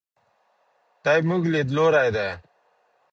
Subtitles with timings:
[1.03, 2.29] دا زموږ لیدلوری دی.